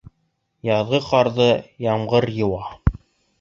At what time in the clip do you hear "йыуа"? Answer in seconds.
2.39-2.65